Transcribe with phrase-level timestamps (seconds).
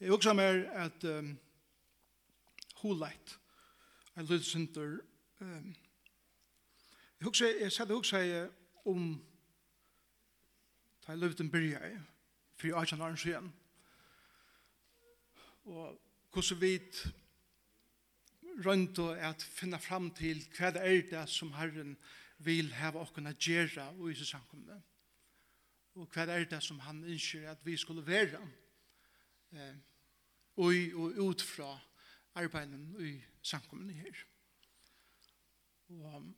[0.00, 1.38] Jeg også mer at um,
[2.82, 3.38] huleit,
[4.16, 4.98] en lydsynder.
[5.40, 5.76] Um,
[7.20, 8.48] jeg også, jeg satt også
[8.84, 9.24] om
[11.06, 11.96] da jeg løvde en byrja i,
[12.56, 13.52] for jeg har ikke igjen.
[15.64, 16.00] Og
[16.32, 16.80] hvordan vi
[18.66, 21.96] rundt og at finne fram til hva det er det som Herren
[22.38, 24.76] vil hava okkona gjøre og i seg samkomne.
[25.96, 28.40] Og hva er det som han ønsker at vi skulle være.
[28.40, 28.65] Og
[29.52, 29.76] eh,
[30.56, 31.78] og, og ut fra
[32.34, 34.24] arbeidet i samkommende her.
[35.88, 36.34] Og um,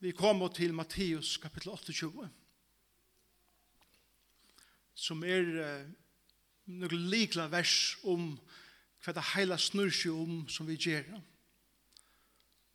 [0.00, 2.30] vi kommer til Matteus kapittel 28
[5.00, 5.88] som er eh,
[6.70, 8.34] noen likla vers om
[9.00, 11.06] hva det heila snur seg om som vi gjør.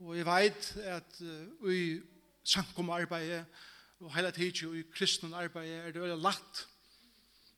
[0.02, 2.02] Og jeg vet at uh, i
[2.44, 3.45] samkommet arbeidet
[4.02, 6.66] og heila tidsje og i kristne arbeidet er det veldig lagt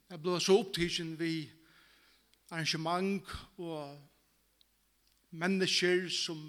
[0.07, 1.49] Jeg ble så opptidsen vi
[2.47, 3.27] arrangement
[3.59, 3.97] og
[5.35, 6.45] mennesker som,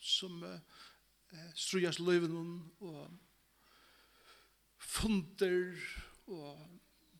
[0.00, 0.54] som uh,
[1.52, 3.02] strujas løyven og
[4.80, 5.74] funder
[6.32, 6.62] og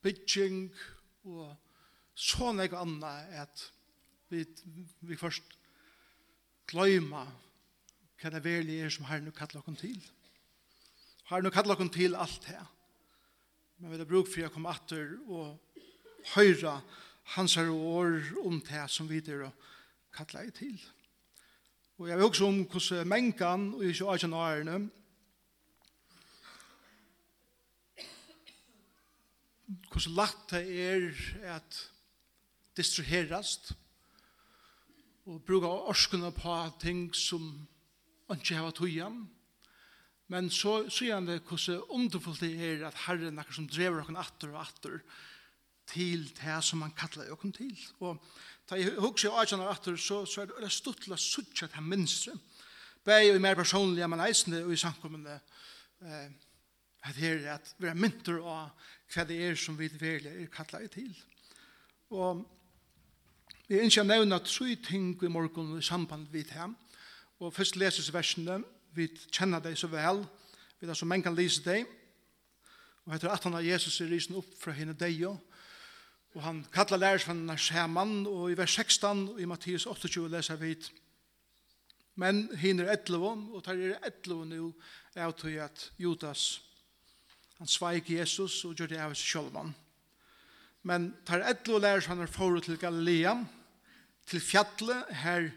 [0.00, 0.70] bygging
[1.28, 1.52] og
[2.16, 3.66] sånn ikke anna at
[4.33, 4.46] vi,
[5.05, 5.58] vi først
[6.72, 7.27] gløyma
[8.16, 10.00] hva det verlig er som herren og kallar oss til.
[11.28, 12.64] Herren og kallar oss til alt det.
[13.77, 15.66] Men vi har bruk for å komme atter og
[16.34, 16.80] høyra
[17.36, 19.48] hans her år om det som vi der
[20.14, 20.77] kattla i til.
[21.98, 24.78] Og jeg vil også om hvordan mengan og ikke av kjennarene
[29.66, 31.06] hvordan lagt det er
[31.56, 31.78] at
[32.77, 33.72] distraherast
[35.27, 37.48] og bruka orskene på ting som
[38.30, 39.24] ikke har tøyen
[40.30, 44.20] men så sier han det hvordan underfullt det er at herren er som drever okken
[44.20, 45.00] atter og atter
[45.87, 47.75] til det som han kallar økken til.
[48.01, 48.19] Og
[48.70, 52.34] da jeg husker jeg åkjene atter, så, så er det stuttla suttja til minstre.
[53.06, 55.39] Begge og mer personlig, men eisende og i samkommende
[56.02, 56.29] eh,
[57.07, 58.73] at her er at vi er mynter av
[59.14, 61.13] hva det er som vi velger er kallar til.
[62.11, 62.42] Og
[63.69, 66.75] vi er ikke nevna tre ting i morgen i samband vid hem.
[67.39, 68.63] Og først leses versene,
[68.95, 70.25] vi kjenner deg så vel,
[70.80, 71.86] vi er så mange kan lese deg.
[73.07, 75.39] Og etter at han har Jesus er risen opp fra henne deg og
[76.36, 80.74] Og han kallar lærersvannene mann, og i vers 16 i Mattias 28 leser vi
[82.17, 84.73] Men hin er etlevån, og tar er etlevån jo,
[85.14, 86.63] er til at Judas,
[87.58, 89.73] han sveik Jesus og gjør det av seg sjølvan.
[90.83, 93.39] Men tar etlevån lærersvannene forut til Galilea,
[94.27, 95.51] til fjallet, her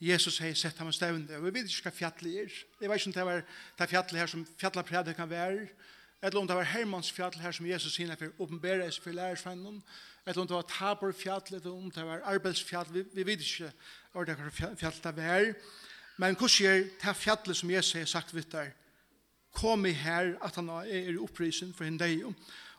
[0.00, 1.36] Jesus har sett ham og stevende.
[1.36, 2.54] Og vi vet ikke hva fjallet er.
[2.80, 3.42] Jeg vet ikke om det var
[3.78, 5.66] det fjallet her som fjallet prædik kan være,
[6.22, 9.82] eller om det var Hermans fjall her som Jesus sier for åpenbæra seg for lærersvennen,
[10.26, 13.70] eller om det var Tabor fjall, eller om det var arbeidsfjall, vi, vi vet ikke
[14.12, 15.52] hva det var fjall det var.
[16.20, 18.74] Men hva sier det fjallet som Jesus har sagt vidt der?
[19.56, 22.26] Kom i her at han er i opprisen for henne deg,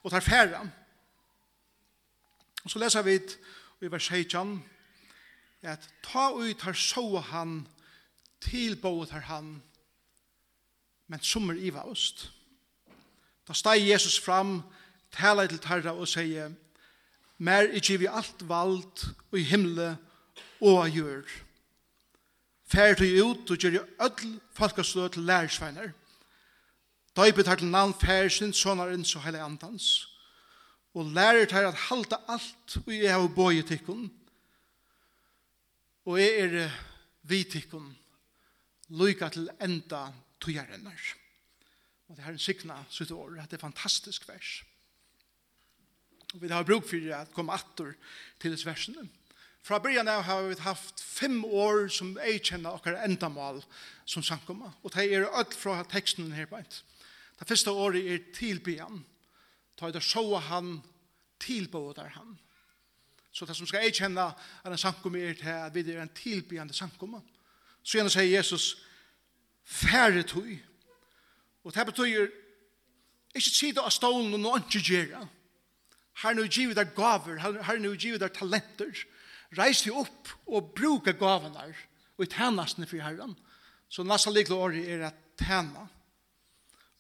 [0.03, 0.61] og tar færre.
[2.63, 3.17] Og så leser vi
[3.81, 4.53] i vers 16,
[5.61, 7.67] at ta ut her så han,
[8.41, 9.61] tilbået her han,
[11.07, 12.29] men sommer i iva ost.
[13.47, 14.61] Da steg Jesus fram,
[15.11, 16.51] tala til tarra og sier,
[17.41, 19.95] mer i givi alt vald og i himle
[20.61, 21.31] og av jord.
[22.71, 25.91] Fær du ut og gjør i ødel falkastøy til lærersveiner.
[27.17, 30.07] Døypet i til navn fær sin sonaren så heile andans.
[30.93, 34.11] Og lærer tar at halda alt og jeg har bøy tikkun.
[36.05, 36.71] Og jeg er
[37.23, 37.97] vi tikkun.
[38.91, 41.20] lykka til enda tøyarennar.
[42.11, 44.49] Og det her er en signa sitt år, at det er fantastisk vers.
[46.33, 47.93] Og vi har bruk for at komme atter
[48.39, 49.05] til disse versene.
[49.63, 53.61] Fra början av har vi haft fem år som jeg kjenner okkar endamal
[54.03, 54.73] som sankomma.
[54.83, 56.81] Og det er alt fra teksten her på ent.
[57.39, 59.05] Det første året er tilbyan.
[59.79, 60.81] Ta er det sjåa han,
[61.39, 62.35] tilbådar han.
[63.31, 66.11] Så det som skal jeg kjenne er en sankomma er til at vi er en
[66.11, 67.21] tilbyande sankomma.
[67.83, 68.75] Så gjerne sier Jesus,
[69.63, 70.51] færre tog,
[71.63, 72.27] Og det betyr,
[73.35, 75.21] ikke sida av stålen og noen ikke gjøre.
[76.21, 79.05] Her nu givet er gaver, her nu givet er talenter.
[79.57, 81.65] Reis deg opp og bruke gavene
[82.17, 83.35] og i tænastene for herren.
[83.91, 85.87] Så nasa likle året er at tæna.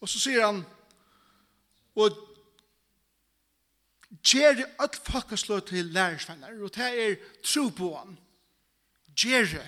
[0.01, 0.63] Og så sier han,
[1.95, 2.17] og
[4.23, 8.17] gjere all folkeslå til lærersvenner, og det er tro på han.
[9.15, 9.63] Gjere.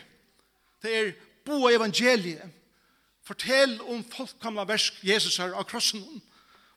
[0.82, 1.14] Det er
[1.46, 2.63] bo evangeliet
[3.28, 6.04] fortell om folkkamla versk Jesus her av krossen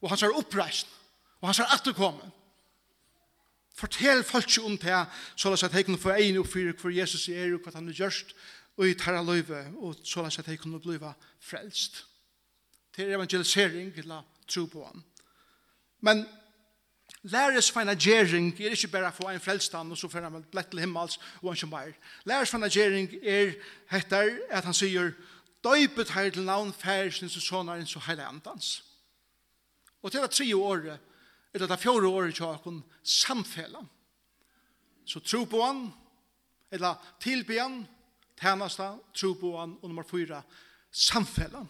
[0.01, 0.91] og hans er oppreist
[1.41, 2.33] og hans er atterkommet
[3.77, 5.01] fortell folk om det
[5.37, 7.75] så la seg at jeg kunne få egen og fyre hvor Jesus er og hva
[7.75, 8.33] han har gjørst
[8.77, 10.99] og i tarra løyve og så la seg at jeg kunne bli
[11.41, 12.05] frelst.
[12.93, 15.05] Til evangelisering eller tro på han
[16.01, 16.27] men
[17.27, 20.81] Læres for en er ikke bare for en frelstan, og så får han blett til
[20.81, 21.99] himmels, og han ikke.
[22.25, 22.65] Læres for en
[23.23, 23.53] er,
[23.91, 25.11] heter, at han sier,
[25.67, 28.85] døypet her til navn færsens og sånarens og heile andans.
[30.03, 30.99] Og til det tre året,
[31.55, 33.83] eller det fjore året tjakon, samfella.
[35.07, 35.87] Så tro på han,
[36.71, 37.87] eller tilbe han,
[38.41, 40.43] tænasta, tro på han, og nummer fyra,
[40.93, 41.65] samfella.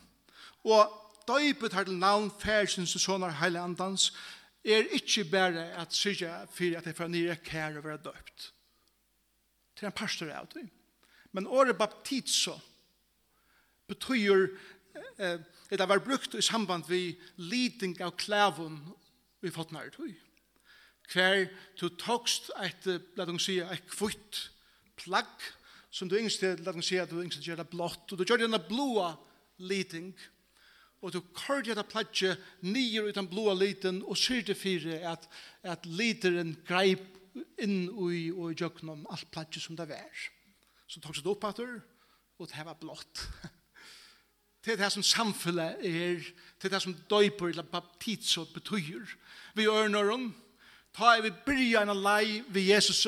[0.65, 0.93] Og
[1.29, 4.13] døypet her til navn færsens og sånaren heile andans,
[4.65, 8.53] er ikke bare at syrja for at jeg får nye kære være døypt.
[9.77, 10.65] Det er en pastor av det.
[11.33, 12.57] Men året baptizo,
[13.89, 14.49] betyr
[15.19, 15.39] eh,
[15.71, 18.79] at det var brukt i samband vi liding av klævun
[19.43, 20.15] vi fått nær tog
[21.13, 21.47] Hver
[21.79, 24.41] du tokst et, la dem si, et kvitt
[24.99, 25.31] plagg,
[25.91, 28.19] som du yngst til, la dem si at du yngst til gjør det blått, og
[28.19, 29.13] du gjør det blåa
[29.63, 30.11] liding,
[31.05, 35.29] og du kørte det plagget nyer ut den blåa liten, og syr det fire at,
[35.63, 37.07] at lideren greip
[37.63, 40.25] inn i og i jøknum alt plagget som det var.
[40.89, 41.79] Så tog det opp at du,
[42.41, 43.29] og det var blått.
[44.67, 46.23] til det som samfunnet er,
[46.61, 49.05] til det som døyper eller baptisot betyr.
[49.55, 50.11] Vi ørner
[50.97, 53.07] ta er vi bryr en lei ved Jesus,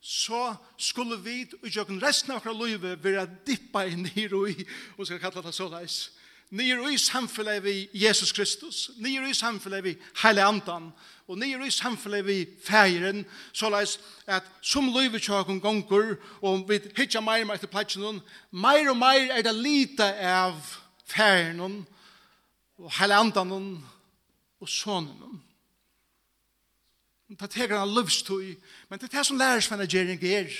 [0.00, 4.54] så skulle vi i jøkken resten av livet være dippa inn i roi,
[4.96, 6.10] og skal kalla det så leis.
[6.50, 10.88] Nyer i samfunnet vi Jesus Kristus, nyer i samfunnet vi Heile Andan,
[11.30, 13.22] og nere i samfunnet vi fægeren,
[13.52, 18.18] så leis at som løyve tjåkon gonger, og vi hitja meir meir til platsen,
[18.50, 20.58] meir og meir er det lite av
[21.06, 21.84] fægeren,
[22.80, 23.78] og hele andan,
[24.60, 25.38] og sonen.
[27.30, 28.56] Det teker han løvstøy,
[28.88, 30.50] men det er det som lærer svenna er,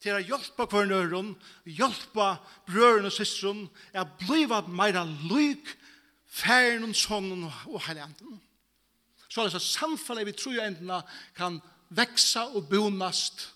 [0.00, 2.32] til å hjelpe hver nøren, hjelpe
[2.66, 5.76] brøren og søsteren, er blivet meira lyk,
[6.26, 8.40] færen og sonen og hele andre
[9.30, 11.02] så er det så samfunnet vi tror endene
[11.36, 11.60] kan
[11.94, 13.46] vekse og bonast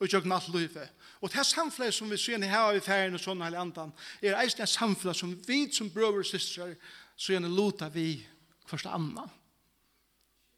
[0.00, 0.88] og gjøre alt livet.
[1.20, 3.92] Og det samfunnet som vi ser her i ferien og sånne hele andan,
[4.22, 6.74] er eisen et samfunnet som vi som brøver og systrar,
[7.16, 8.26] så gjerne lota vi
[8.66, 9.28] først andre.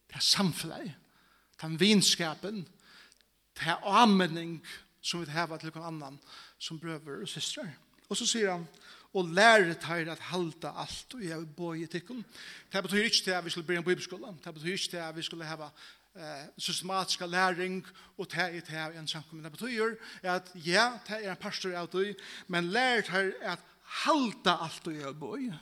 [0.09, 0.95] Det er samfunnet,
[1.63, 2.63] den vinskapen,
[3.59, 4.61] det er anmenning
[5.03, 6.19] som vi har til noen annan
[6.59, 7.69] som brøver og systrar.
[8.09, 8.67] Og så sier han,
[9.15, 12.25] og lære teir at halda alt og jeg boi i tikkun.
[12.73, 15.17] Det betyr ikke til at vi skulle bli en bibelskola, det betyr ikke til at
[15.17, 15.69] vi skulle heva
[16.17, 17.87] eh, systematiska læring
[18.19, 19.45] og det i til at en samkommun.
[19.45, 22.15] Det betyr at ja, det er en pastor av du,
[22.49, 23.61] men lære teir at
[24.05, 25.53] halda alt og jeg boi.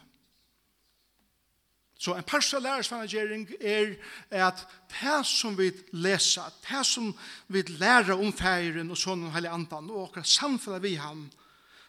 [2.01, 3.91] Så en parstra lærersvanagering er
[4.31, 7.11] at det som vi lesa, det som
[7.49, 11.27] vi lærer om feiren og sånn og heilig andan og akkurat samfunnet vi han,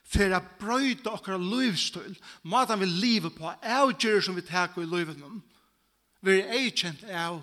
[0.08, 5.20] for å brøyde okkara livstil, måten vi lever på, avgjør som vi takker i livet
[5.20, 5.40] med,
[6.22, 7.42] vi er eikjent av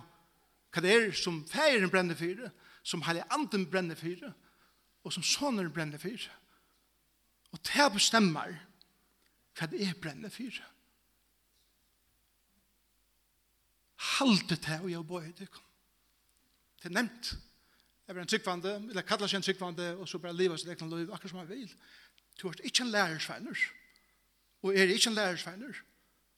[0.72, 2.50] hva det er som feiren brenner for,
[2.86, 4.28] som heilig anden brenner for,
[5.04, 6.28] og som sonen brenner for.
[7.52, 8.58] Og det bestemmer
[9.58, 10.60] hva det er brenner for.
[14.18, 15.48] Halte det og jeg bøyer det.
[16.78, 17.32] Det er nevnt.
[18.06, 20.94] Jeg blir en tryggvande, eller kallar seg en tryggvande, og så bare livet sitt egnet
[20.94, 21.66] liv, akkurat som jeg vil.
[21.68, 22.07] Det
[22.38, 23.56] Du er ikke en lærersveiner.
[24.62, 25.74] Og er ikke en lærersveiner.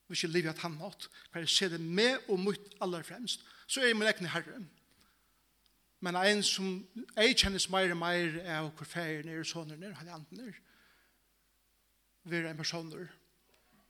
[0.08, 1.10] Og ikke livet at han nått.
[1.32, 3.44] Hver jeg ser det med og mot aller fremst.
[3.66, 4.64] Så er jeg min egen herre.
[6.00, 10.08] Men en som jeg kjennes mer og mer av hvor ferien er, sånne er, han
[10.08, 10.54] er
[12.24, 13.08] Vi er en person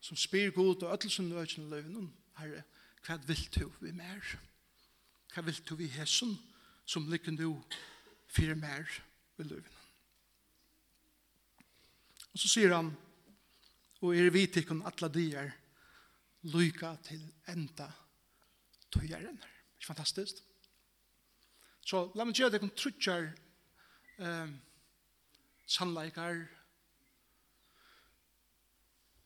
[0.00, 2.14] som spyr god og ødelsen nødgjende løven.
[2.38, 2.62] Herre,
[3.06, 4.36] hva vil du vi mer?
[5.34, 6.38] Hva vil du vi hesen
[6.86, 7.62] som lykken du
[8.28, 8.86] fyrir mer
[9.36, 9.79] vi løvnen?
[12.30, 12.92] Og så sier han,
[14.00, 15.50] og er vi til kun atle dyr,
[16.54, 17.90] lyka til enda
[18.92, 19.36] tøyeren.
[19.76, 20.40] Ikke fantastisk?
[21.84, 23.28] Så la meg gjøre det kun trutjar
[24.20, 24.50] eh,
[25.70, 26.42] sannleikar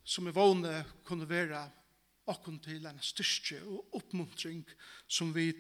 [0.05, 0.75] som er vågne
[1.07, 1.63] kunne være
[2.31, 4.63] okkun til en styrke og oppmuntring
[5.09, 5.51] som vi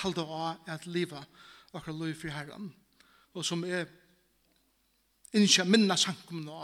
[0.00, 1.22] halda av at liva
[1.72, 2.70] okkar liv for herren
[3.32, 3.86] og som er
[5.36, 6.58] innskja minna sankum nå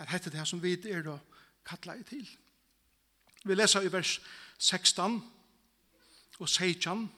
[0.00, 1.18] at hette det som vi er å
[1.66, 2.26] kalla i til.
[3.44, 4.18] Vi leser i vers
[4.58, 5.18] 16
[6.40, 7.08] og 16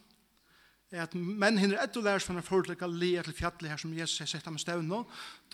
[0.93, 4.21] at menn hinner etter lærer som er forelegg av lia til fjallet her som Jesus
[4.21, 4.91] har sett ham stevn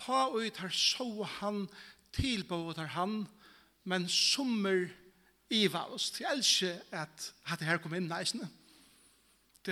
[0.01, 1.67] ta ut her så han
[2.17, 3.21] tilbåd her han
[3.87, 4.89] men sommer
[5.49, 8.49] iva oss til elsker at hatt her kom inn neisene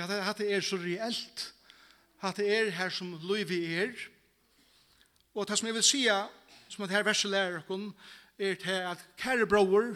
[0.06, 1.54] hatt er så reelt.
[2.22, 3.16] Hatt er her som
[3.48, 3.94] vi er.
[5.38, 6.00] Og det som jeg vil si,
[6.74, 7.92] som at her verset lærer dere,
[8.40, 9.94] er til at kære bror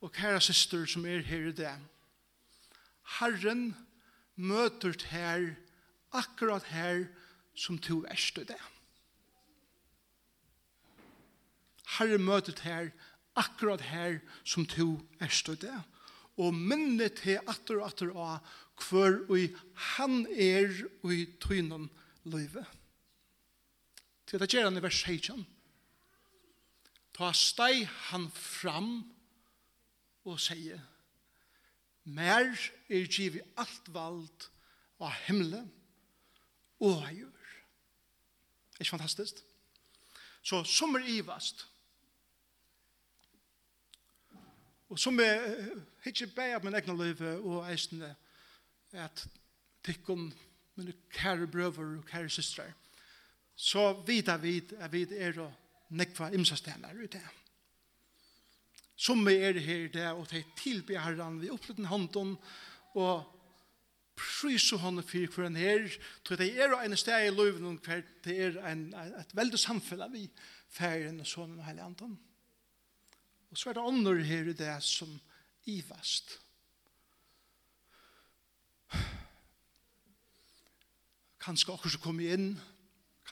[0.00, 1.72] og kære syster som er her i det.
[3.18, 3.76] Herren
[4.36, 5.54] møter her,
[6.12, 7.06] akkurat her,
[7.54, 8.60] som to verste det.
[11.98, 12.90] Herren møter her,
[13.36, 15.82] akkurat her, som to verste det.
[16.36, 18.56] Og minnet til atter og atter av
[18.90, 19.62] hver og
[19.96, 21.88] han er og i tøynen
[22.24, 22.66] livet
[24.26, 25.46] til det gjør han i vers 16.
[27.16, 28.90] Ta steg han fram
[30.26, 30.82] og sier,
[32.06, 32.52] Mer
[32.86, 34.46] er givet alt vald
[35.02, 35.66] av himmelen
[36.78, 37.48] og av jord.
[38.76, 39.40] Er ikke fantastisk?
[40.46, 41.64] Så som er ivast,
[44.86, 45.42] og som er
[46.06, 48.12] ikke bare min egna liv og eisende,
[48.92, 49.24] at
[49.84, 50.28] tikkun
[50.78, 52.70] mine kære brøver og kære systrar,
[53.56, 55.38] så vita vi at vi er
[55.96, 57.24] nekva imsastenar ut det.
[58.96, 62.36] Som vi er her i det, og de tilbyr herren, vi opplevde hånden,
[62.96, 63.24] og
[64.16, 65.90] prysu henne for hver han er,
[66.24, 70.24] til det er en sted i løven, hver det er en, et veldig samfunn vi
[70.72, 72.16] ferien og sånn og hele andan.
[73.52, 75.12] Og så er det ånder her i det som
[75.68, 76.38] ivast.
[81.44, 82.56] Kanskje akkur som kommer inn,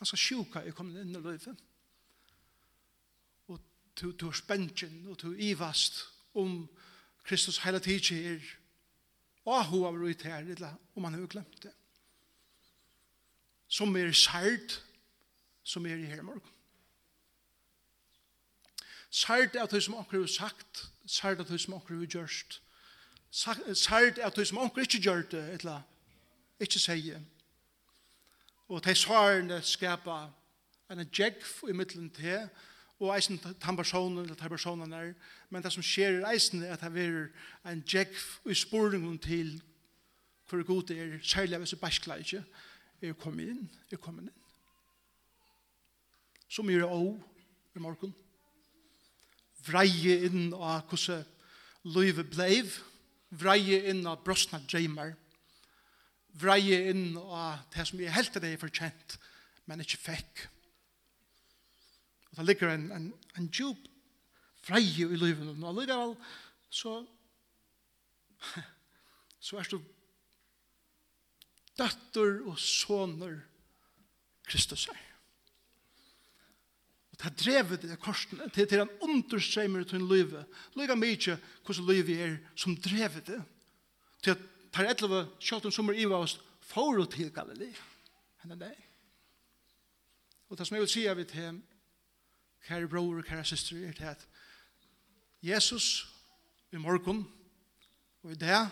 [0.04, 1.62] kanskje sjuka er kommet inn i livet.
[3.48, 3.60] Og
[4.00, 6.68] du, du er spensjen, og du er ivast om
[7.24, 8.44] Kristus hele tiden er
[9.44, 11.72] og hun har vært her, eller om han har glemt det.
[13.68, 14.78] Som er sært,
[15.62, 16.50] som er i hele morgen.
[19.10, 22.62] Sært er det som akkurat har sagt, sært er det som akkurat har gjørst,
[23.30, 25.82] sært er det som akkurat ikke gjør det, eller
[26.60, 27.20] ikke sier
[28.68, 30.28] Og de svarene skapa
[30.90, 32.48] en djekv i middelen til,
[33.02, 35.12] og eisen tan personen eller tan personen er,
[35.50, 39.58] men det som skjer i eisen er at det er en djekv i sporingen til
[40.48, 42.44] hvor god det er, særlig hvis det bæskla ikke,
[43.02, 44.42] er kommet inn, er kommet inn.
[46.48, 47.14] Som gjør det også
[47.74, 48.14] i morgen.
[49.64, 51.24] Vreie inn av hvordan
[51.96, 52.76] livet bleiv,
[53.30, 55.14] vreie inn av brostna dreimer,
[56.40, 59.18] vreie inn av det som jeg helt det er fortjent,
[59.70, 60.44] men ikke fikk.
[62.32, 63.90] Og det ligger en, en, en djup
[64.66, 66.16] vreie i livet, og allikevel
[66.74, 66.98] så
[69.44, 69.78] så er du
[71.78, 73.38] døtter og soner
[74.48, 75.02] Kristus er.
[77.12, 80.58] Og det er drevet det korsen, til, til en understremer til en livet.
[80.76, 83.40] Lyga mye hvordan livet er som drevet det.
[84.24, 84.42] Til at
[84.74, 87.78] Per Etlova, kjølt om sommer i oss, forut til Galilea.
[88.42, 88.80] Henne deg.
[90.50, 91.60] Og det som jeg vil si av et hem,
[92.66, 94.26] kære bror og kære syster er det at
[95.44, 96.08] Jesus
[96.72, 97.22] i morgen,
[98.24, 98.68] og i dag,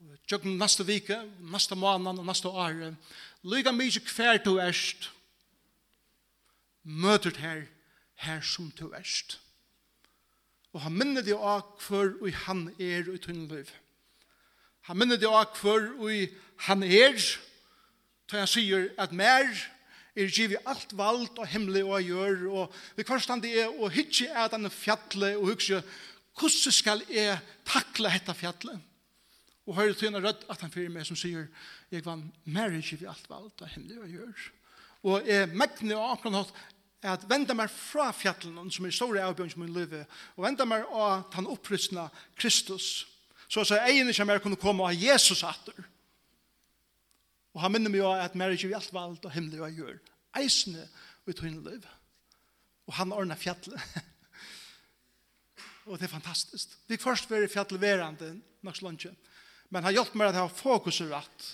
[0.00, 1.20] og tjøkken neste vike,
[1.52, 2.96] neste måned og neste år,
[3.46, 5.10] lyga mye hver du erst,
[6.82, 7.64] møter det her,
[8.26, 9.38] her som du erst.
[10.72, 13.85] Og han minner deg av hver og han er i tunneløyve.
[14.86, 17.16] Han minner det av hver og han er,
[18.26, 19.48] til han sier at mer
[20.16, 24.30] er givet alt vald og himmelig og gjør, og vi kvarstand det er å hytje
[24.30, 25.82] er denne fjallet og hukse,
[26.36, 28.78] hvordan skal jeg takle dette fjallet?
[29.66, 31.48] Og høyre til en rødt at han fyrer meg som sier,
[31.90, 34.46] jeg vann mer er givet alt vald og himmelig og gjør.
[35.06, 36.64] Og jeg megne og akkurat hatt
[37.06, 39.92] at venda meg fra fjallet som er store avbjørn som min liv,
[40.34, 43.04] og venda meg av den opprystna Kristus,
[43.48, 45.76] så så egen ikke mer kunne komme av Jesus atter.
[47.54, 50.00] Og han minner meg jo at mer ikke vi alt valgt og himmelig og gjør.
[50.36, 50.88] Eisene
[51.26, 51.86] i liv.
[52.86, 53.80] Og han ordner fjallet.
[55.86, 56.76] og det er fantastisk.
[56.86, 59.14] Vi først være fjallet verande, nok slunche.
[59.70, 61.46] Men han hjelpte meg at jeg har fokuset rett,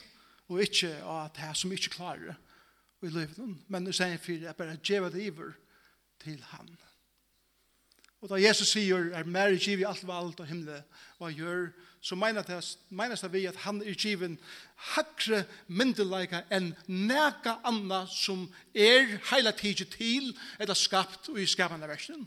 [0.49, 2.35] og ikke at jeg som ikke klarer
[3.03, 3.39] i livet.
[3.69, 5.55] Men nu sier jeg for at jeg bare gjør det iver
[6.21, 6.67] til han.
[6.67, 6.92] Amen.
[8.23, 10.79] Og da Jesus sier, er mer giv i alt vald og himle,
[11.19, 11.64] og han gjør,
[12.02, 12.59] så mener det,
[12.91, 14.37] menas det vi at han er given
[14.93, 21.91] hakre myndelaika enn neka anna som er heila tidsi til, eller skapt og i skapande
[21.91, 22.25] versen.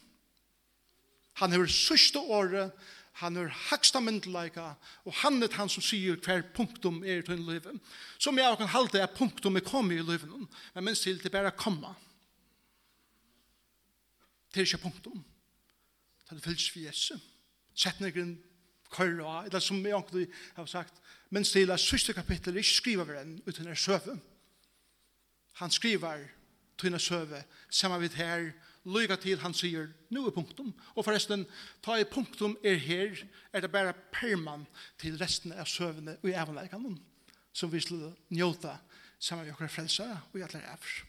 [1.39, 2.71] Han er sørste året,
[3.19, 4.73] han er haksta myndelaika,
[5.07, 7.79] og han er han som sier hver punktum er til livet.
[8.19, 11.55] Som jeg kan halte er punktum er kommet i livet, men minst til det bare
[11.55, 11.93] komma.
[14.51, 15.23] Til ikke punktum
[16.25, 17.15] ta du fylls for Jesu.
[17.75, 18.37] Sett negren
[18.95, 23.33] av, eller som jeg egentlig har sagt, men stila sørste kapittel ikke skriver vi enn
[23.43, 24.15] uten er søve.
[25.59, 26.23] Han skriver
[26.79, 28.53] tøyne søve, samme vidt her,
[28.85, 31.45] lyga til han sier, nu er punktum, og forresten,
[31.83, 33.17] ta i punktum er her,
[33.51, 34.65] er det bare perman
[35.01, 36.95] til resten av søvene og i evanleikene,
[37.55, 38.77] som vi skulle njota
[39.19, 41.03] saman við okkar frelsa og i allar eftir.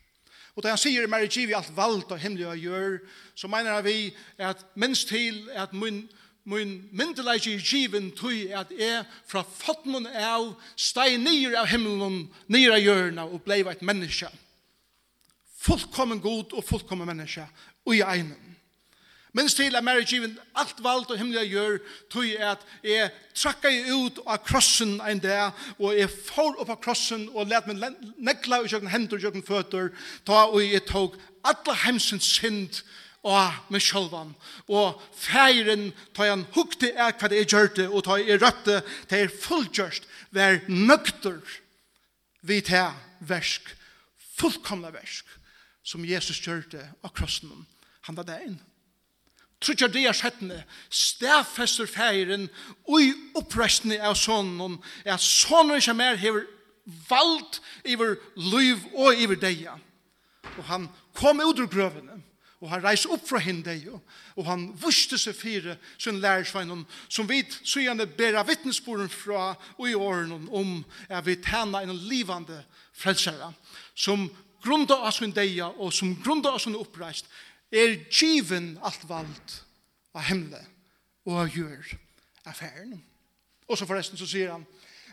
[0.57, 2.95] Og da han sier mer giv alt valgt og himmelig å gjør,
[3.37, 4.09] så mener vi
[4.41, 6.07] at minst til at min,
[6.49, 12.79] min myndeleik i given tøy at jeg fra fotmen av steg nyer av himmelen, nyer
[12.79, 14.33] av hjørna og blei et menneske.
[15.67, 17.45] Fullkommen god og fullkommen menneske,
[17.85, 18.46] og i egnen.
[19.37, 21.79] Minst til at Mary Given alt valgt og himmelig gjør,
[22.11, 26.79] tog at jeg trakka jeg ut av krossen en dag, og jeg får opp av
[26.81, 29.91] krossen og let meg nekla i kjøkken hender og kjøkken føtter,
[30.25, 32.81] ta og jeg tog alle hemsens synd
[33.27, 34.31] og med sjølvan.
[34.73, 38.79] Og feiren tar han hukte er hva det er gjørte, og tar jeg røtte
[39.11, 41.43] til er fullgjørst, vær nøkter
[42.41, 42.89] vi til
[43.29, 43.69] versk,
[44.39, 45.29] fullkomna versk,
[45.85, 47.53] som Jesus gjørte av krossen.
[48.09, 48.57] Han var det inn.
[49.61, 50.59] Trutja dia sjettene,
[50.93, 52.51] stafester feiren,
[52.93, 53.09] ui
[53.39, 56.45] opprestene av sonen, at sonen som er hever
[57.09, 59.79] vald iver liv og iver deia.
[60.57, 62.21] Og han kom ut ur grøvene,
[62.61, 63.97] og han reis opp fra henne deia,
[64.37, 69.97] og han vuste seg fire sin lærersveinen, som vi sygane bera vittnesporen fra og i
[69.97, 73.53] åren om at vi tæna en livande frelsere,
[73.95, 74.29] som
[74.65, 77.29] grunda av sin deia og som grunda av sin oppreist,
[77.77, 79.55] er given alt vald
[80.17, 80.63] av himle
[81.27, 81.93] og av jord
[82.47, 83.01] av færen.
[83.67, 84.67] Og så forresten så sier han,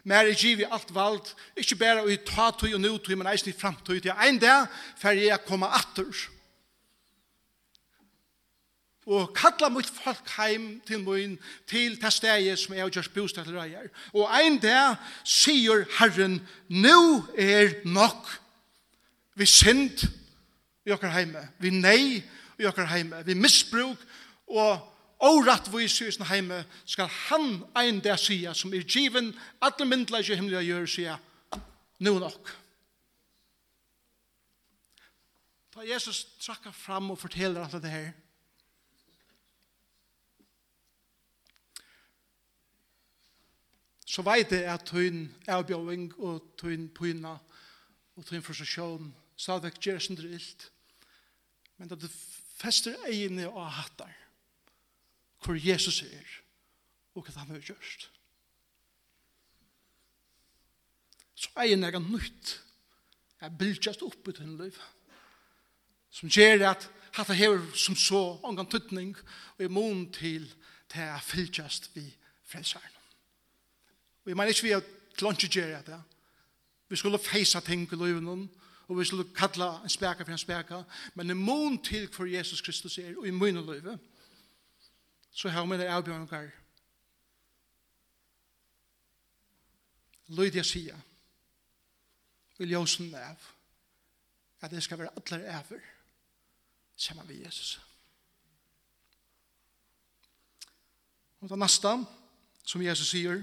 [0.03, 4.01] Mer er givet alt vald, ikke bare i tatøy og nøtøy, men eisen i framtøy.
[4.03, 4.65] Det er en dag
[4.99, 6.09] for jeg kommer atter.
[9.07, 13.47] Og kalla mitt folk heim til min, til det stedet som jeg har gjort bostad
[13.47, 13.87] til reier.
[14.11, 18.27] Og en dag sier Herren, nu er nok
[19.35, 20.03] vi synd
[20.85, 22.23] i okker heime, vi nei,
[22.59, 24.01] i okkar heime, vi misbruk
[24.47, 24.89] og
[25.23, 30.35] órattvis i sin heime, skal han ein der sia, som er given, alle myndleis i
[30.35, 31.17] himmelig gjør sia,
[31.99, 32.51] nu nok.
[35.73, 38.11] Da Jesus trakka fram og forteller alt det her,
[44.05, 47.33] så veit jeg at tøyn avbjøving og tøyn pyna
[48.13, 50.67] og tøyn frustrasjon stadigvæk gjør sin drilt.
[51.77, 52.11] Men det
[52.63, 54.11] fester egne og hattar
[55.43, 56.35] hvor Jesus er
[57.13, 58.09] og hva han har gjort.
[61.35, 62.59] Så egne er nytt.
[63.41, 64.77] Jeg bildjast opp i den liv.
[66.13, 69.11] Som gjør at hatt hever som så ångan tuttning
[69.57, 70.47] og i mån til
[70.93, 72.05] til jeg fylgjast vi
[72.45, 72.97] frelseren.
[74.23, 74.83] Og jeg mener ikke vi har
[75.17, 76.01] til å ikke gjøre det.
[76.89, 78.45] Vi skulle feisa ting i livet noen,
[78.93, 80.83] og vi skulle kalla en speka for en speka,
[81.15, 83.99] men en mån til for Jesus Kristus er, og i munne løyve,
[85.31, 86.49] så har vi det avbjørngar.
[90.27, 90.99] Løyde jeg sier,
[92.57, 93.49] vil jøsen av,
[94.61, 95.81] at det skal være atler æver,
[96.95, 97.81] sammen med Jesus.
[101.41, 101.95] Og det neste,
[102.65, 103.41] som Jesus sier,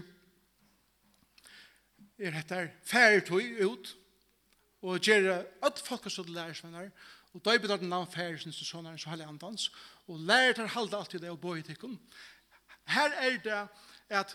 [2.18, 3.96] er dette færtøy ut,
[4.82, 6.90] og gjør alle folk som lærersvenner,
[7.34, 9.68] og da er bedre navn færesen som sånne så hele andans,
[10.08, 11.98] og lærer til å halde alltid det og bo i tikkun.
[12.90, 13.60] Her er det
[14.10, 14.34] at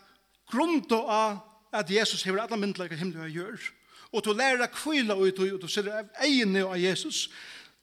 [0.51, 1.41] grunnt av
[1.75, 3.69] at Jesus hever alle myndelager himmelen og gjør,
[4.13, 7.25] og til å lære å kvile ut og til å sørre egne av Jesus,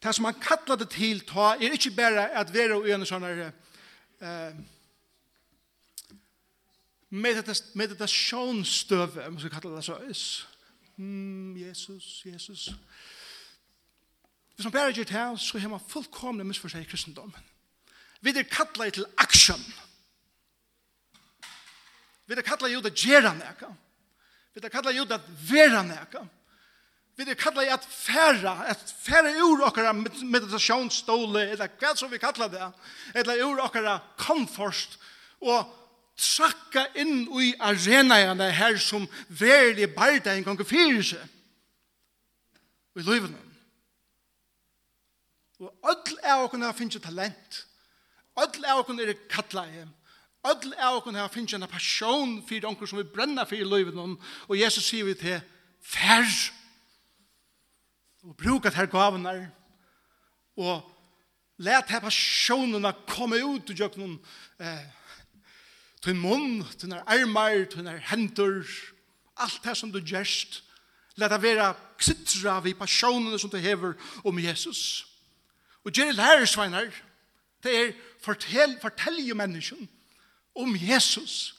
[0.03, 3.27] det som han kallar det til ta, er ikke bare at være og en sånn
[3.29, 4.55] eh,
[7.13, 9.95] meditasjonsstøve, om man skal kalle det så,
[11.03, 12.71] mm, Jesus, Jesus.
[14.55, 17.49] Hvis man bare gjør det her, så har man fullkomne misforstått i kristendommen.
[18.23, 19.65] Vi er kattlet til aksjon.
[22.27, 23.73] Vi er kattlet til å gjøre noe.
[24.55, 26.23] Vi er kattlet til å være noe.
[27.17, 32.53] Vi er kattlet å fære, at fære ur okkara meditasjonsståle, eller hva som vi kattler
[32.53, 32.69] det,
[33.21, 34.97] eller ur okkara komfort
[35.43, 35.82] og
[36.19, 41.25] trakka inn i arenaene her som verlig barda en gang fyrir seg
[42.97, 43.39] i livene.
[45.63, 47.67] Og öll er okkur har finnst talent.
[48.37, 49.87] Öll er okkur er kattleie.
[50.45, 54.17] Öll er okkur har finnst en passion fyrir onkur som vi brenna fyrir livene.
[54.49, 55.41] Og Jesus sier vi til
[55.83, 56.27] fær
[58.23, 59.49] og bruka her gavunar
[60.57, 60.83] og
[61.59, 64.19] let her passionene komme ut og i noen
[64.61, 64.85] eh,
[66.03, 68.67] Tun munn, tun er armar, tun er hendur,
[69.39, 70.63] alt det som du gjerst,
[71.17, 75.07] leta vera ksittra vi passionene som du hever om Jesus.
[75.85, 76.91] Og gjerri lærersveinar,
[77.63, 79.89] det er fortell, fortelje menneskjen
[80.59, 81.55] om Jesus.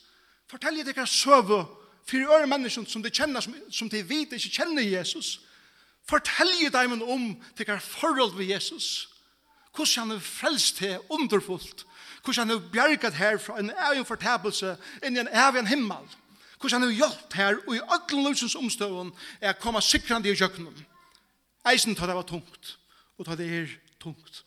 [0.50, 1.62] Fortelje deg hva søve
[2.04, 5.38] fyrir øre menneskjen som de kjenner, som, som de vet ikke kjenner Jesus.
[6.04, 9.08] Fortelje deg om deg forhold ved Jesus.
[9.74, 11.86] Hvordan han er frelst til underfullt
[12.24, 16.06] hvordan han har bjerget her fra en egen fortabelse inn i en egen himmel,
[16.60, 20.38] hvordan han har gjort her og i alle løsens omstøven er å komme sikrande i
[20.38, 20.84] kjøkkenen.
[21.68, 22.76] Eisen tar det var tungt,
[23.18, 24.42] og tar det er tungt.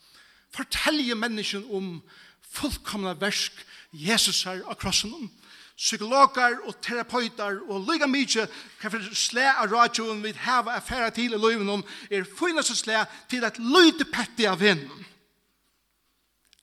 [0.54, 2.00] Fortelje mennesken om
[2.42, 3.54] fullkomna versk
[3.94, 5.30] Jesus her av krossen om,
[5.78, 8.48] psykologer og terapeuter og lyga mykje
[8.82, 13.04] kan for slæ av radioen vi hava affæra til i løyven om er finaste slæ
[13.30, 15.06] til at løyte petti av vinden.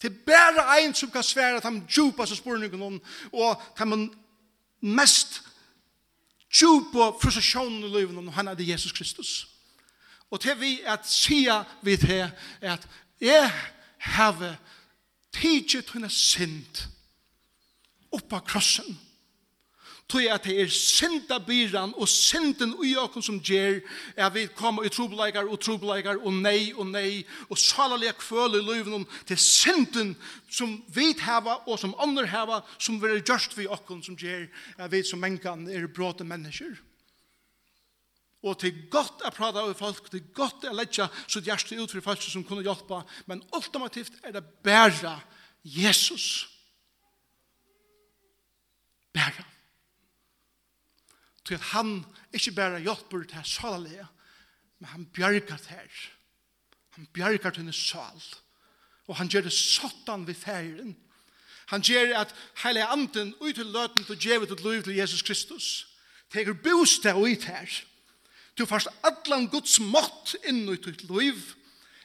[0.05, 3.01] Det er bare en som kan svære at han djupas og spurningene
[3.33, 4.11] og at
[4.81, 5.43] mest
[6.53, 9.49] djupa frustrasjonen i livet og han er det Jesus Kristus.
[10.31, 12.89] Og til vi at sia vi til er at
[13.21, 13.53] jeg
[13.99, 14.57] har
[15.33, 16.89] tidsit henne sint
[18.13, 18.99] oppa krossen
[20.09, 23.81] tog at det er synda byran og synden ui okon som gjer
[24.17, 28.67] er vi kommer i trobeleikar og trobeleikar og nei og nei og salalega kvøle i
[28.67, 30.15] løyven til synden
[30.51, 34.51] som vi hava og som andre hava som vi er gjørst vi okon som gjer
[34.79, 36.77] er vi som mengan er bråte mennesker
[38.45, 42.05] og til godt å prata over folk, til godt å letja sitt hjerte ut for
[42.05, 45.15] folk som kunne hjelpa, men ultimativt er det bare
[45.65, 46.54] Jesus.
[51.45, 54.05] til at han ikke bare hjelper til salalega,
[54.79, 55.97] men han bjerger til her.
[56.91, 58.23] Han bjerger til hennes sal.
[59.07, 60.97] Og han gjør det sottan ved ferien.
[61.67, 65.87] Han gjør at hele anden ut til løten til djevet og liv til Jesus Kristus.
[66.33, 67.85] Teger bostad ut her.
[68.59, 71.41] Du fast allan Guds mått inn ut til liv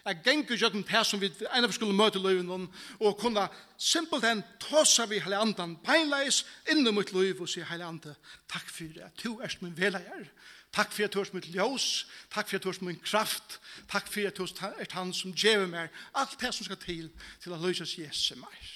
[0.10, 2.70] at gengur gjøkken det som vi ene for skulle møte løven
[3.00, 7.86] og kunne simpelt enn tåsa vi hele andan beinleis innom mitt løv og si hele
[7.86, 8.18] andan
[8.50, 10.28] takk for at du er min veleier
[10.72, 12.06] takk for at du er mitt ljós.
[12.30, 13.60] Takk for at du er min kraft.
[13.90, 17.10] Takk for at du er han som djever meg alt det som skal til
[17.42, 18.76] til at løses Jesu meg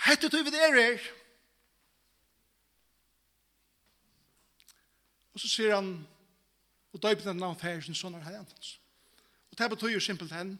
[0.00, 1.00] Hette du vid er er
[5.34, 6.06] Og så sier han
[6.92, 8.78] Og døypen av navn færsen sånn er herrentens.
[9.50, 10.56] Og det betyr jo simpelt hen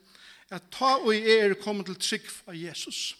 [0.51, 3.15] at ta og i er kommer til trygg av Jesus.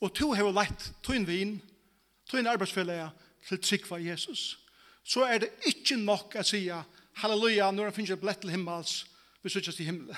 [0.00, 1.56] Og to har lett tøyn vin,
[2.30, 4.58] tøyn arbeidsfellet til trygg av Jesus.
[5.08, 6.66] Så er det ikke nok å si
[7.22, 9.06] halleluja, når han finner et blett til himmels,
[9.42, 10.16] vi sitter i himmelen.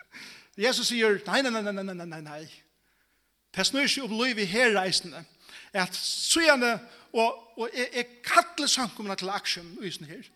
[0.64, 2.42] Jesus sier, nei, nei, nei, nei, nei, nei, nei.
[3.54, 5.22] Det snur seg om liv i her reisende
[5.72, 6.78] at søgjane,
[7.12, 10.26] og, og jeg, jeg kattler samkomna til aksjon, uisen her,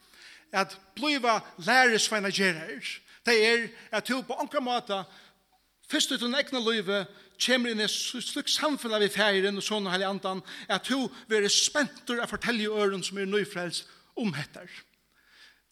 [0.55, 2.87] at bliva læresveina gjerrer,
[3.27, 5.05] det er at du på anker måte,
[5.91, 7.05] først ut den egna løyve,
[7.45, 12.23] kommer inn i slik samfunnet vi feiren og sånne heilig andan, at du vil spentur
[12.23, 13.89] av fortelle i øren som er nøyfrelst
[14.21, 14.69] omhetter.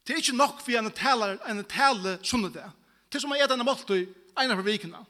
[0.03, 2.67] Det er ikke nok vi enn tale, enn tale sunne det.
[3.07, 4.01] Det er som å gjøre denne måltøy,
[4.41, 5.05] ene for vikene.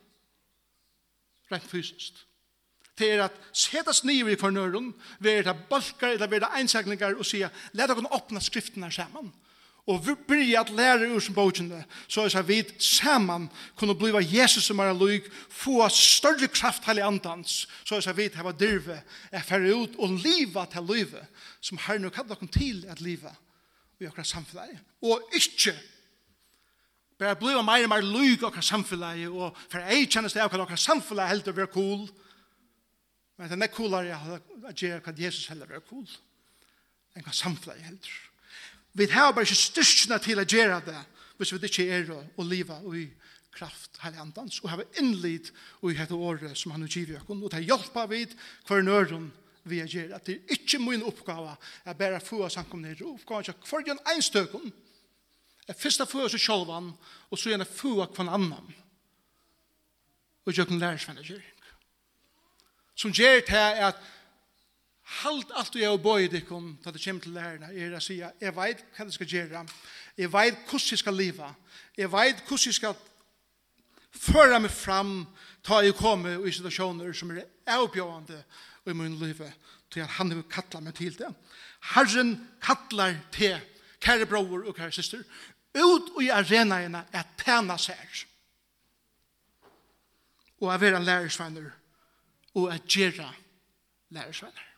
[1.52, 2.20] Rent fysisk.
[2.98, 7.26] Det er at setas nye i fornøren, være det balkar eller være det einsakningar og
[7.26, 9.32] sier, let dere åpne skriftene sammen.
[9.90, 14.68] Og vi blir at lære ur som bøkene, så er vi sammen kunne bliva Jesus
[14.68, 19.00] som er lyk, få større kraft til andans, så er vi hava dyrve,
[19.32, 21.24] er færre ut og liva til livet,
[21.60, 23.34] som har og kallar dere til at liva
[24.00, 24.78] i akkurat samfunnet.
[25.02, 25.74] Og ikke
[27.18, 31.26] bare bliva mer og meir lyg akkurat samfunnet, og for jeg kjennes det akkurat samfunnet
[31.26, 32.06] helt å være cool,
[33.36, 34.18] Men det er nek coolare
[34.68, 36.06] at gjøre hva Jesus heller er cool.
[37.16, 38.20] Enn hva samfunnet heller.
[38.92, 41.00] Vi har bare ikke styrkene til å gjøre det
[41.38, 43.06] hvis vi ikke er og livet og i
[43.52, 47.28] kraft her i andans og hava innlid og i hette året som han utgiver oss.
[47.28, 48.24] Og det hjelper vi
[48.68, 49.30] hver nøren
[49.68, 51.54] vi har gjer det er ikke min oppgave
[51.86, 53.02] er bare få oss ankom ned.
[53.06, 54.72] Oppgave er hver gjen einstøkken
[55.70, 58.72] er først å få oss sjolvan og så gjerne få oss hver annan
[60.42, 61.28] og gjør den lærersvenner
[62.96, 64.00] som gjør til at
[65.22, 68.54] halt alt jeg og bøy om da det kommer til lærerne, er å si jeg
[68.56, 69.64] vet hva det skal gjøre,
[70.16, 71.54] jeg vet hvordan jeg skal leve,
[71.96, 72.94] jeg vet hvordan jeg skal
[74.12, 75.26] føre meg fram
[75.64, 78.42] ta jeg komme i situasjoner som er avbjørende
[78.86, 79.42] i min liv,
[79.92, 81.28] til at han vil kalle meg til det.
[81.94, 83.60] Herren kallar til
[84.02, 85.22] kære bror og kære syster,
[85.78, 88.26] ut i arenaene er tæna seg.
[90.60, 91.70] Og jeg vil en lærersvenner
[92.54, 93.28] og at gjøre
[94.12, 94.68] lærersvenner.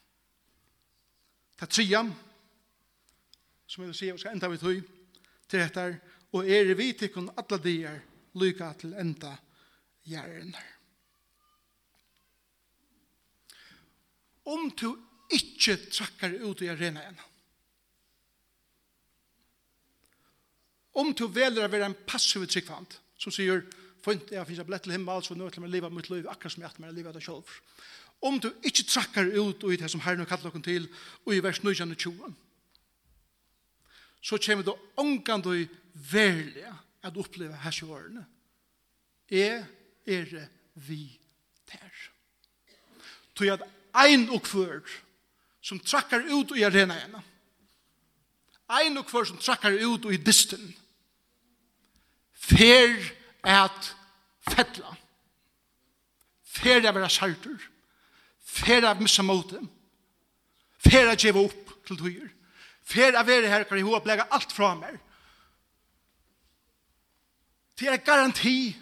[1.55, 2.03] Det er Katria,
[3.67, 4.83] som jeg vil si, og skal enda vi tog
[5.49, 6.01] til dette,
[6.33, 8.01] og er vi til kun alle dier
[8.39, 9.37] lykke til enda
[10.07, 10.63] gjerne.
[14.45, 14.91] Om du
[15.33, 17.23] ikke trakker ut i arena arenaen,
[20.95, 23.65] om du velger å være en passiv tryggvand, som sier,
[24.05, 26.55] fint jeg finnes jeg blett til himmel, så nå er det livet mitt liv, akkurat
[26.55, 27.57] som jeg at man lever det selv.
[28.25, 30.89] Om du ikke trakker ut i det som Herren har kallet dere til,
[31.25, 32.35] og i vers 19 og 20,
[34.25, 35.53] så kommer du ångan du
[35.93, 36.65] verlig
[37.05, 38.25] at oppleve hans i årene.
[39.31, 39.65] Jeg
[40.07, 41.19] er vi
[41.69, 41.93] der.
[43.35, 44.81] Tog at ein og kvør
[45.65, 47.21] som trakkar ut i arena igjen,
[48.81, 50.65] ein og kvør som trakkar ut i disten,
[52.33, 52.97] fer
[53.45, 53.95] at
[54.51, 54.97] fettla.
[56.45, 57.71] Fere av vera sartur.
[58.45, 59.61] Fere av missa måte.
[60.85, 62.31] Fere av djeva opp til tøyer.
[62.85, 64.97] Fere av vera her kan i hoa blega alt fra meg.
[67.79, 68.75] Det er garanti.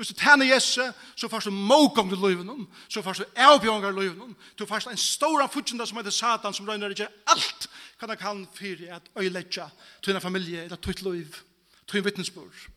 [0.00, 0.80] Hvis du tæner Jesu,
[1.16, 5.46] så får du mågong til løyven så får du avbjørngar løyven du får en stor
[5.52, 7.68] futsinda som heter Satan, som røyner ikke alt
[8.00, 9.68] kan han kan fyrir at øyletja
[10.02, 11.34] til en familie, eller til et løyv,
[11.86, 12.70] til en vittnesbord.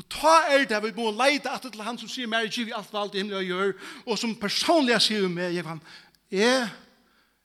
[0.00, 2.76] Og ta er det vi må leide at til han som sier meg, giv i
[2.76, 3.74] alt valgt i himmelen jeg gjør,
[4.06, 5.82] og som personlig sier med, jeg kan,
[6.32, 6.70] er,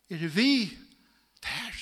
[0.08, 0.72] er vi
[1.44, 1.82] der.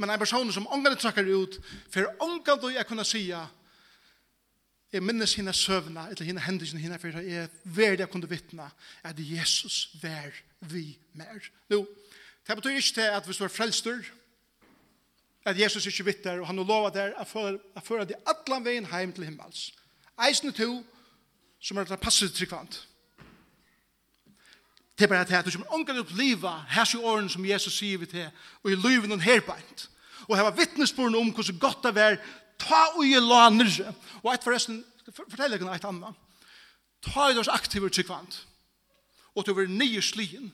[0.00, 1.58] Men en person som ångan trakker ut,
[1.92, 7.20] for ångan du jeg kunne si, jeg minnes henne søvna, eller henne hendelsen henne, for
[7.20, 8.70] jeg var det jeg kunne vittne,
[9.04, 10.32] at Jesus var
[10.72, 11.50] vi mer.
[11.68, 11.82] Nå,
[12.46, 14.00] det betyr ikke til at hvis du er frelster,
[15.44, 18.64] at Jesus ikke vitt der, og han har lovet der at føre, føre de alle
[18.64, 19.72] veien hjem til himmels.
[20.26, 20.82] Eisne to,
[21.60, 22.88] som er det passet tryggvant.
[24.98, 27.98] Det er bare at du kommer ångan opp livet, her i årene som Jesus sier
[27.98, 28.26] vi til,
[28.64, 29.86] og i livet noen herbeint.
[30.26, 32.18] Og her var vittnesbordene om hvordan godt det var,
[32.58, 33.94] ta og i la nyrre.
[34.24, 34.82] Og et forresten,
[35.14, 36.18] fortell deg noe et annet.
[37.06, 38.40] Ta i deres aktive tryggvant,
[39.34, 40.50] og til å være nye slien.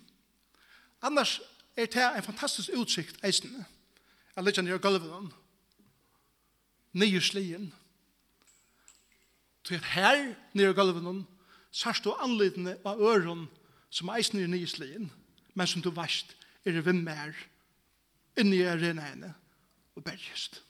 [1.05, 1.38] Annars
[1.77, 3.64] er det en fantastisk utsikt eisene.
[4.37, 5.33] Jeg ligger nere i gulven.
[6.92, 7.68] Nye slien.
[9.64, 11.27] Så her, nere i gulven,
[11.70, 13.47] sørst du anledende av øren
[13.90, 15.11] som eisen i nye slien,
[15.55, 17.35] men som du varst er vi mer
[18.38, 19.35] inni i arenaene
[19.94, 20.62] og bergest.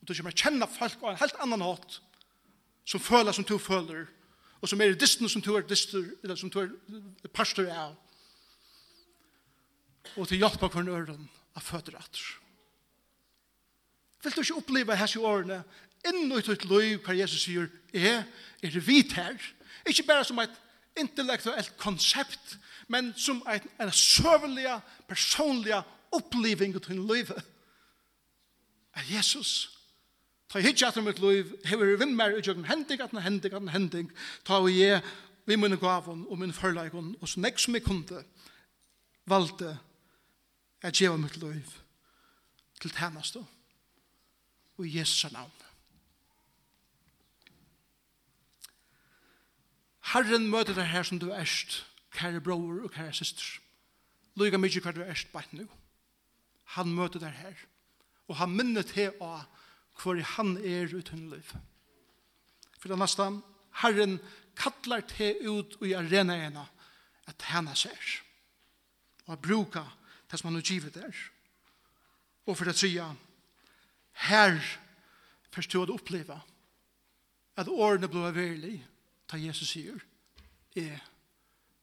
[0.00, 2.00] Og du kommer kjenne folk av en helt annan hatt
[2.88, 4.06] som føler som du føler,
[4.60, 7.94] og som er i distan som du er distur, eller som du er pastor av.
[10.16, 12.24] Og til hjelp av hverandre øren av føtter atter.
[14.22, 15.62] Vil du ikke oppleve hese årene
[16.08, 18.24] innu i ditt liv hva Jesus sier er,
[18.62, 19.38] er vit her.
[19.86, 20.54] Ikke bare som et
[20.98, 22.56] intellektuelt konsept,
[22.88, 24.68] men som et, en søvelig,
[25.08, 25.74] personlig
[26.12, 27.32] oppleving i ditt liv.
[28.94, 29.70] At Jesus,
[30.50, 33.54] ta hit hitja etter mitt liv, hever i vimmer i jøkken hending, at den hending,
[33.54, 34.10] at den hending,
[34.44, 35.00] ta og jeg,
[35.46, 38.20] vi mine gavon og min forleikon, og så nek som jeg kunde,
[39.26, 39.78] valgte
[40.82, 41.74] Jeg gjeva mitt liv
[42.82, 43.42] til tjeneste
[44.76, 45.52] og i Jesu navn.
[50.12, 53.60] Herren møter deg her som du erst, kære bror og kære syster.
[54.36, 55.68] Lyga mykje hva du erst bætt nu.
[56.74, 57.56] Han møter deg her.
[58.26, 59.36] Og han minnet til å
[60.02, 61.52] hvor han er uten liv.
[62.80, 63.28] For det neste,
[63.82, 64.18] Herren
[64.58, 66.64] kallar til ut i arenaena
[67.30, 68.16] at henne ser.
[69.28, 69.84] Og bruka
[70.32, 71.16] det som han har givet der.
[72.46, 73.04] Og for det tredje,
[74.12, 74.56] her
[75.52, 76.38] først du å oppleve
[77.60, 78.78] at årene ble verlig,
[79.28, 80.00] da Jesus sier,
[80.76, 81.00] er,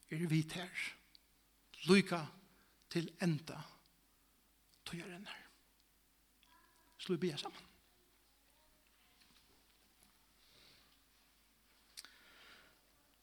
[0.10, 0.86] er vit her.
[1.86, 2.20] lykke
[2.90, 3.62] til enda
[4.86, 5.46] til å gjøre her.
[6.98, 7.66] Så vi be sammen.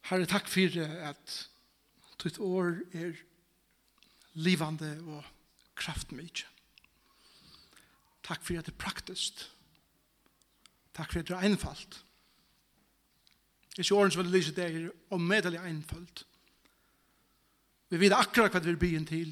[0.07, 0.79] Herre, takk for
[1.11, 1.37] at
[2.23, 3.19] ditt år er
[4.37, 5.25] livande og
[5.77, 6.49] kraftmykje.
[8.27, 9.45] Takk for at det er praktisk.
[10.97, 12.01] Takk for at det er einfalt.
[13.77, 16.25] Ikke åren som vil lyse det er ommedelig einfalt.
[17.93, 19.31] Vi vet akkurat hva det vil byen til.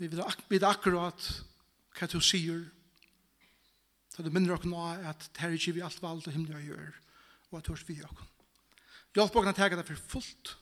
[0.00, 1.30] Vi vet akkurat
[1.96, 2.66] hva du sier.
[4.10, 6.66] Så det minner dere nå at det er ikke vi alt valgt og himmelig å
[6.72, 6.92] gjøre.
[7.50, 8.26] Og at du har vi gjør.
[9.16, 10.56] Hjelp dere å ta det for fullt.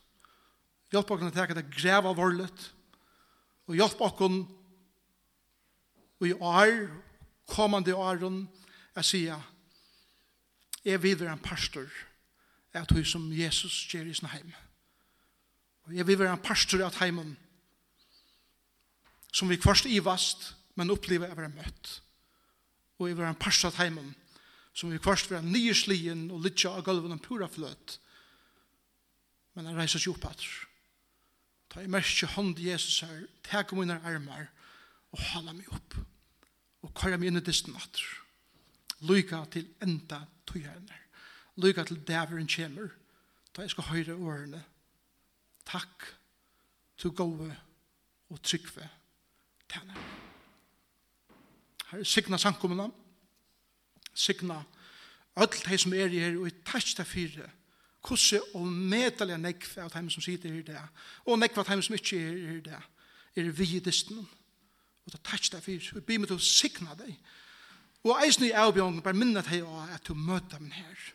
[0.92, 2.68] Hjelp oss å ta det grev av vårlet.
[3.68, 4.22] Og hjelp oss
[6.18, 6.88] og i år,
[7.46, 8.48] kommande åren,
[8.96, 9.42] jeg sier,
[10.82, 11.86] jeg vil være en pastor
[12.74, 14.50] av hun som Jesus gjør i sin heim.
[15.86, 17.36] Og jeg vil være en pastor av heimen
[19.32, 22.00] som vi først vast, men opplever å være møtt.
[22.98, 24.14] Og jeg vil være en pastor av heimen
[24.74, 27.98] som vi først være nye slien og lytja av gulven og pura fløt,
[29.54, 30.67] men jeg reiser seg opp etter.
[31.78, 34.48] Ta i merke hånd Jesus her, teg om mine armar
[35.14, 35.94] og hala meg opp.
[36.82, 38.02] Og kalla meg inn i disten natter.
[39.06, 40.96] Lyka til enda tøyerne.
[41.62, 42.88] Lyka til dæveren kjemer,
[43.54, 44.64] Ta jeg skal høyre årene.
[45.70, 46.08] Takk
[46.98, 47.46] til gode
[48.26, 48.88] og tryggve
[49.70, 50.02] tæner.
[51.92, 52.88] Her er signa sankumina.
[54.14, 54.64] Signa
[55.36, 57.46] alt de som er i her og i tæsta fyrir
[58.08, 60.80] kusse og medelig nekv av dem som sitter i det,
[61.26, 62.80] og nekv av dem som ikke er i det,
[63.36, 64.24] er vi i disten.
[65.04, 67.14] Og det er deg for, og blir med til å sikna deg.
[68.06, 71.06] Og eisen i avbjørn, bare minnet deg av at du møter min her.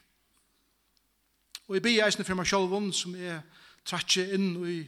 [1.68, 3.42] Og jeg blir eisen for meg selv som er
[3.86, 4.82] tratje inn i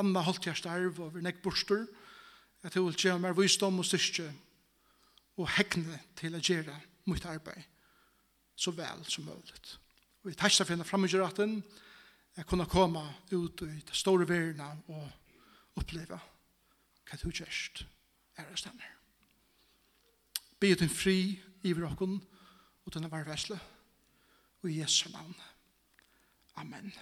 [0.00, 1.84] anna holdtjærstarv og nekk borster,
[2.64, 4.30] at du vil gjøre meg visdom og styrke
[5.36, 6.74] og hegne til å gjøre
[7.10, 7.62] mitt arbeid
[8.56, 9.78] så vel som mulig
[10.24, 11.58] og i tæsta finna framgjøraten,
[12.36, 15.10] jeg kunne komme ut i det store verden og
[15.76, 16.18] oppleve
[17.04, 17.84] hva du gjørst
[18.40, 18.88] er det stemmer.
[20.58, 21.18] Be ut en fri
[21.62, 22.16] i vrokken
[22.84, 23.58] og denne varvesle
[24.62, 25.34] og i Jesu navn.
[26.56, 26.94] Amen.